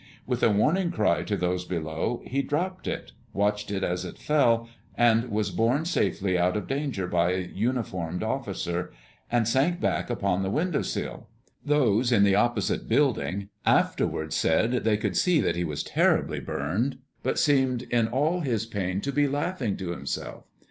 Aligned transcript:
With 0.25 0.41
a 0.41 0.49
warning 0.49 0.89
cry 0.89 1.21
to 1.21 1.37
those 1.37 1.63
below, 1.63 2.23
he 2.25 2.41
dropped 2.41 2.87
it, 2.87 3.11
watched 3.33 3.69
it 3.69 3.83
as 3.83 4.03
it 4.03 4.17
fell 4.17 4.67
and 4.95 5.29
was 5.29 5.51
borne 5.51 5.85
safely 5.85 6.39
out 6.39 6.57
of 6.57 6.65
danger 6.67 7.05
by 7.05 7.33
a 7.33 7.41
uniformed 7.41 8.23
officer, 8.23 8.91
and 9.31 9.47
sank 9.47 9.79
back 9.79 10.09
upon 10.09 10.41
the 10.41 10.49
window 10.49 10.81
sill. 10.81 11.29
Those 11.63 12.11
in 12.11 12.23
the 12.23 12.33
opposite 12.33 12.89
building 12.89 13.49
afterward 13.63 14.33
said 14.33 14.71
they 14.71 14.97
could 14.97 15.15
see 15.15 15.37
then 15.39 15.49
that 15.49 15.55
he 15.55 15.63
was 15.63 15.83
terribly 15.83 16.39
burned, 16.39 16.97
but 17.21 17.37
seemed 17.37 17.83
in 17.83 18.07
all 18.07 18.39
his 18.39 18.65
pain 18.65 19.01
to 19.01 19.11
be 19.11 19.27
laughing 19.27 19.77
to 19.77 19.91
himself. 19.91 20.45